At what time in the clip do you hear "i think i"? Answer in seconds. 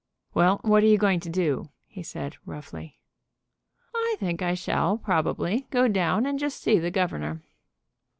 3.93-4.55